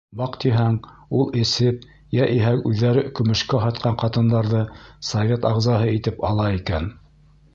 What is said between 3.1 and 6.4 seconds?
көмөшкә һатҡан ҡатындарҙы совет ағзаһы итеп